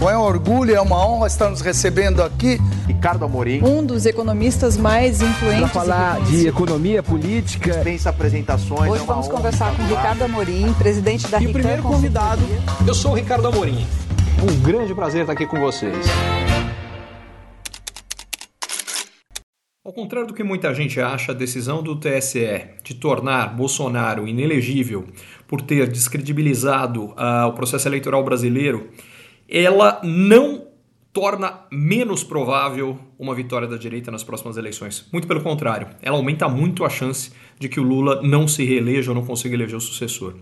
Bom, 0.00 0.08
é 0.08 0.16
um 0.16 0.22
orgulho, 0.22 0.74
é 0.74 0.80
uma 0.80 1.06
honra 1.06 1.26
estar 1.26 1.50
nos 1.50 1.60
recebendo 1.60 2.22
aqui. 2.22 2.56
Ricardo 2.86 3.22
Amorim. 3.22 3.62
Um 3.62 3.84
dos 3.84 4.06
economistas 4.06 4.78
mais 4.78 5.20
influentes. 5.20 5.60
Para 5.60 5.68
falar 5.68 6.20
de 6.22 6.48
economia 6.48 7.02
política. 7.02 7.70
Dispensa 7.70 8.08
apresentações. 8.08 8.90
Hoje 8.90 9.02
é 9.02 9.06
vamos 9.06 9.28
conversar 9.28 9.76
com 9.76 9.82
Ricardo 9.82 10.24
Amorim, 10.24 10.72
presidente 10.72 11.28
da 11.28 11.38
E 11.38 11.48
o 11.48 11.52
primeiro 11.52 11.82
convidado, 11.82 12.40
eu 12.88 12.94
sou 12.94 13.10
o 13.10 13.14
Ricardo 13.14 13.46
Amorim. 13.48 13.86
Um 14.42 14.62
grande 14.62 14.94
prazer 14.94 15.20
estar 15.20 15.34
aqui 15.34 15.46
com 15.46 15.60
vocês. 15.60 16.06
Ao 19.84 19.92
contrário 19.92 20.28
do 20.28 20.32
que 20.32 20.42
muita 20.42 20.72
gente 20.72 20.98
acha, 20.98 21.32
a 21.32 21.34
decisão 21.34 21.82
do 21.82 21.94
TSE 21.94 22.62
de 22.82 22.94
tornar 22.94 23.54
Bolsonaro 23.54 24.26
inelegível 24.26 25.04
por 25.46 25.60
ter 25.60 25.86
descredibilizado 25.88 27.08
uh, 27.08 27.48
o 27.48 27.52
processo 27.52 27.86
eleitoral 27.86 28.24
brasileiro 28.24 28.88
ela 29.50 30.00
não 30.04 30.70
torna 31.12 31.64
menos 31.72 32.22
provável 32.22 32.96
uma 33.18 33.34
vitória 33.34 33.66
da 33.66 33.76
direita 33.76 34.10
nas 34.10 34.22
próximas 34.22 34.56
eleições. 34.56 35.08
Muito 35.12 35.26
pelo 35.26 35.42
contrário, 35.42 35.88
ela 36.00 36.16
aumenta 36.16 36.48
muito 36.48 36.84
a 36.84 36.88
chance 36.88 37.32
de 37.58 37.68
que 37.68 37.80
o 37.80 37.82
Lula 37.82 38.22
não 38.22 38.46
se 38.46 38.64
reeleja 38.64 39.10
ou 39.10 39.14
não 39.14 39.26
consiga 39.26 39.54
eleger 39.54 39.76
o 39.76 39.80
sucessor. 39.80 40.36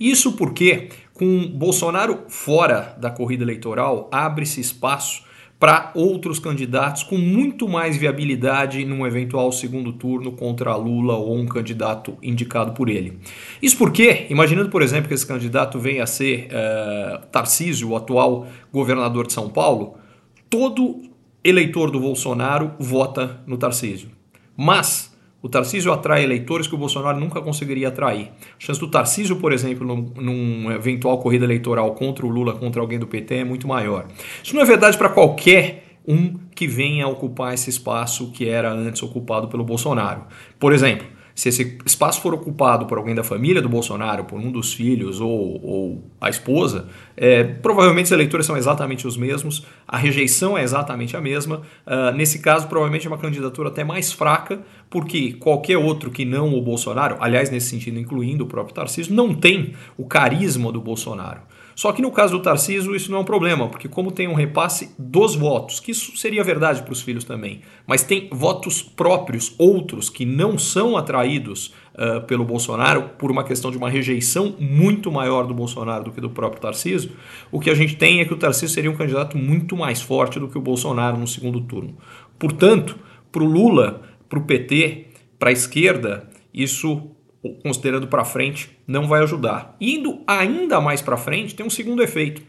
Isso 0.00 0.32
porque, 0.32 0.88
com 1.12 1.46
Bolsonaro 1.46 2.24
fora 2.28 2.96
da 2.98 3.10
corrida 3.10 3.44
eleitoral, 3.44 4.08
abre-se 4.10 4.60
espaço 4.60 5.22
para 5.58 5.92
outros 5.94 6.38
candidatos 6.38 7.02
com 7.02 7.16
muito 7.16 7.68
mais 7.68 7.96
viabilidade 7.96 8.84
num 8.84 9.06
eventual 9.06 9.50
segundo 9.52 9.92
turno 9.92 10.32
contra 10.32 10.74
Lula 10.76 11.14
ou 11.14 11.36
um 11.36 11.46
candidato 11.46 12.18
indicado 12.22 12.72
por 12.72 12.88
ele. 12.88 13.18
Isso 13.62 13.78
porque, 13.78 14.26
imaginando, 14.28 14.68
por 14.68 14.82
exemplo, 14.82 15.08
que 15.08 15.14
esse 15.14 15.26
candidato 15.26 15.78
venha 15.78 16.02
a 16.02 16.06
ser 16.06 16.48
uh, 16.48 17.26
Tarcísio, 17.28 17.90
o 17.90 17.96
atual 17.96 18.46
governador 18.72 19.26
de 19.26 19.32
São 19.32 19.48
Paulo, 19.48 19.94
todo 20.50 21.02
eleitor 21.42 21.90
do 21.90 22.00
Bolsonaro 22.00 22.72
vota 22.78 23.40
no 23.46 23.56
Tarcísio. 23.56 24.08
Mas 24.56 25.13
o 25.44 25.48
Tarcísio 25.50 25.92
atrai 25.92 26.24
eleitores 26.24 26.66
que 26.66 26.74
o 26.74 26.78
Bolsonaro 26.78 27.20
nunca 27.20 27.38
conseguiria 27.38 27.88
atrair. 27.88 28.30
A 28.30 28.58
chance 28.58 28.80
do 28.80 28.88
Tarcísio, 28.88 29.36
por 29.36 29.52
exemplo, 29.52 29.86
num, 29.86 30.10
num, 30.16 30.72
eventual 30.72 31.18
corrida 31.18 31.44
eleitoral 31.44 31.92
contra 31.92 32.24
o 32.24 32.30
Lula, 32.30 32.54
contra 32.54 32.80
alguém 32.80 32.98
do 32.98 33.06
PT, 33.06 33.34
é 33.34 33.44
muito 33.44 33.68
maior. 33.68 34.06
Isso 34.42 34.54
não 34.54 34.62
é 34.62 34.64
verdade 34.64 34.96
para 34.96 35.10
qualquer 35.10 35.98
um 36.08 36.38
que 36.54 36.66
venha 36.66 37.06
ocupar 37.06 37.52
esse 37.52 37.68
espaço 37.68 38.32
que 38.32 38.48
era 38.48 38.72
antes 38.72 39.02
ocupado 39.02 39.46
pelo 39.48 39.64
Bolsonaro. 39.64 40.22
Por 40.58 40.72
exemplo, 40.72 41.06
se 41.34 41.48
esse 41.48 41.78
espaço 41.84 42.20
for 42.20 42.32
ocupado 42.32 42.86
por 42.86 42.96
alguém 42.96 43.14
da 43.14 43.24
família 43.24 43.60
do 43.60 43.68
Bolsonaro, 43.68 44.24
por 44.24 44.38
um 44.38 44.52
dos 44.52 44.72
filhos 44.72 45.20
ou, 45.20 45.60
ou 45.62 46.04
a 46.20 46.30
esposa, 46.30 46.86
é, 47.16 47.42
provavelmente 47.42 48.06
os 48.06 48.12
eleitores 48.12 48.46
são 48.46 48.56
exatamente 48.56 49.06
os 49.06 49.16
mesmos, 49.16 49.66
a 49.86 49.96
rejeição 49.96 50.56
é 50.56 50.62
exatamente 50.62 51.16
a 51.16 51.20
mesma. 51.20 51.62
Uh, 51.86 52.14
nesse 52.16 52.38
caso, 52.38 52.68
provavelmente 52.68 53.06
é 53.06 53.10
uma 53.10 53.18
candidatura 53.18 53.68
até 53.68 53.82
mais 53.82 54.12
fraca, 54.12 54.60
porque 54.88 55.32
qualquer 55.32 55.76
outro 55.76 56.10
que 56.10 56.24
não 56.24 56.54
o 56.54 56.62
Bolsonaro, 56.62 57.16
aliás, 57.18 57.50
nesse 57.50 57.68
sentido, 57.68 57.98
incluindo 57.98 58.44
o 58.44 58.46
próprio 58.46 58.74
Tarcísio, 58.74 59.12
não 59.12 59.34
tem 59.34 59.74
o 59.98 60.04
carisma 60.04 60.70
do 60.70 60.80
Bolsonaro. 60.80 61.40
Só 61.74 61.92
que 61.92 62.00
no 62.00 62.12
caso 62.12 62.36
do 62.36 62.42
Tarcísio 62.42 62.94
isso 62.94 63.10
não 63.10 63.18
é 63.18 63.20
um 63.22 63.24
problema, 63.24 63.68
porque 63.68 63.88
como 63.88 64.12
tem 64.12 64.28
um 64.28 64.34
repasse 64.34 64.94
dos 64.98 65.34
votos, 65.34 65.80
que 65.80 65.90
isso 65.90 66.16
seria 66.16 66.44
verdade 66.44 66.82
para 66.82 66.92
os 66.92 67.02
filhos 67.02 67.24
também, 67.24 67.62
mas 67.86 68.02
tem 68.02 68.28
votos 68.30 68.80
próprios, 68.80 69.54
outros, 69.58 70.08
que 70.08 70.24
não 70.24 70.56
são 70.56 70.96
atraídos 71.24 71.72
uh, 71.94 72.20
pelo 72.26 72.44
Bolsonaro 72.44 73.10
por 73.18 73.30
uma 73.30 73.42
questão 73.42 73.70
de 73.70 73.78
uma 73.78 73.88
rejeição 73.88 74.54
muito 74.58 75.10
maior 75.10 75.46
do 75.46 75.54
Bolsonaro 75.54 76.04
do 76.04 76.12
que 76.12 76.20
do 76.20 76.30
próprio 76.30 76.60
Tarcísio, 76.60 77.12
o 77.50 77.58
que 77.58 77.70
a 77.70 77.74
gente 77.74 77.96
tem 77.96 78.20
é 78.20 78.24
que 78.24 78.34
o 78.34 78.36
Tarcísio 78.36 78.68
seria 78.68 78.90
um 78.90 78.96
candidato 78.96 79.36
muito 79.36 79.76
mais 79.76 80.00
forte 80.00 80.38
do 80.38 80.48
que 80.48 80.58
o 80.58 80.60
Bolsonaro 80.60 81.16
no 81.16 81.26
segundo 81.26 81.60
turno. 81.62 81.96
Portanto, 82.38 82.96
para 83.32 83.42
o 83.42 83.46
Lula, 83.46 84.02
para 84.28 84.38
o 84.38 84.44
PT, 84.44 85.06
para 85.38 85.50
a 85.50 85.52
esquerda, 85.52 86.28
isso 86.52 87.10
considerando 87.62 88.06
para 88.06 88.24
frente, 88.24 88.70
não 88.86 89.06
vai 89.06 89.22
ajudar. 89.22 89.76
Indo 89.80 90.20
ainda 90.26 90.80
mais 90.80 91.02
para 91.02 91.16
frente, 91.16 91.54
tem 91.54 91.66
um 91.66 91.70
segundo 91.70 92.02
efeito. 92.02 92.42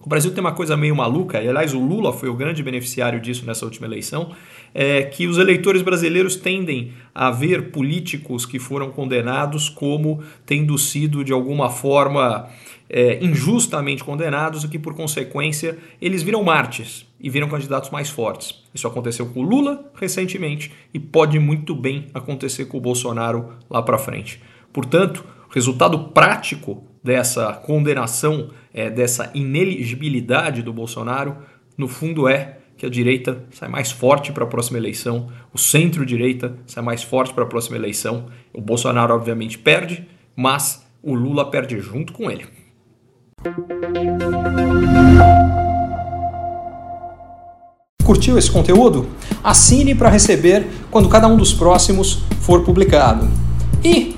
O 0.00 0.08
Brasil 0.08 0.30
tem 0.32 0.40
uma 0.40 0.52
coisa 0.52 0.76
meio 0.76 0.94
maluca, 0.94 1.42
e 1.42 1.48
aliás 1.48 1.74
o 1.74 1.80
Lula 1.80 2.12
foi 2.12 2.28
o 2.28 2.34
grande 2.34 2.62
beneficiário 2.62 3.20
disso 3.20 3.44
nessa 3.44 3.64
última 3.64 3.86
eleição, 3.86 4.30
é 4.72 5.02
que 5.02 5.26
os 5.26 5.38
eleitores 5.38 5.82
brasileiros 5.82 6.36
tendem 6.36 6.92
a 7.12 7.32
ver 7.32 7.72
políticos 7.72 8.46
que 8.46 8.60
foram 8.60 8.90
condenados 8.90 9.68
como 9.68 10.22
tendo 10.46 10.78
sido 10.78 11.24
de 11.24 11.32
alguma 11.32 11.68
forma 11.68 12.48
é, 12.88 13.22
injustamente 13.22 14.04
condenados 14.04 14.62
e 14.62 14.68
que 14.68 14.78
por 14.78 14.94
consequência 14.94 15.76
eles 16.00 16.22
viram 16.22 16.44
mártires 16.44 17.04
e 17.20 17.28
viram 17.28 17.48
candidatos 17.48 17.90
mais 17.90 18.08
fortes. 18.08 18.62
Isso 18.72 18.86
aconteceu 18.86 19.26
com 19.26 19.40
o 19.40 19.42
Lula 19.42 19.90
recentemente 19.94 20.72
e 20.94 21.00
pode 21.00 21.40
muito 21.40 21.74
bem 21.74 22.06
acontecer 22.14 22.66
com 22.66 22.78
o 22.78 22.80
Bolsonaro 22.80 23.54
lá 23.68 23.82
para 23.82 23.98
frente. 23.98 24.40
Portanto, 24.72 25.24
o 25.50 25.52
resultado 25.52 25.98
prático 26.10 26.84
dessa 27.02 27.52
condenação, 27.52 28.50
é, 28.72 28.90
dessa 28.90 29.30
ineligibilidade 29.34 30.62
do 30.62 30.72
Bolsonaro, 30.72 31.36
no 31.76 31.88
fundo 31.88 32.28
é 32.28 32.58
que 32.76 32.86
a 32.86 32.88
direita 32.88 33.44
sai 33.50 33.68
mais 33.68 33.90
forte 33.90 34.32
para 34.32 34.44
a 34.44 34.46
próxima 34.46 34.78
eleição, 34.78 35.28
o 35.52 35.58
centro-direita 35.58 36.56
sai 36.66 36.82
mais 36.82 37.02
forte 37.02 37.34
para 37.34 37.42
a 37.42 37.46
próxima 37.46 37.76
eleição. 37.76 38.26
O 38.52 38.60
Bolsonaro, 38.60 39.12
obviamente, 39.14 39.58
perde, 39.58 40.06
mas 40.36 40.86
o 41.02 41.12
Lula 41.14 41.50
perde 41.50 41.80
junto 41.80 42.12
com 42.12 42.30
ele. 42.30 42.46
Curtiu 48.04 48.38
esse 48.38 48.50
conteúdo? 48.50 49.08
Assine 49.42 49.94
para 49.94 50.08
receber 50.08 50.66
quando 50.90 51.08
cada 51.08 51.26
um 51.26 51.36
dos 51.36 51.52
próximos 51.52 52.22
for 52.40 52.64
publicado. 52.64 53.28
E 53.84 54.17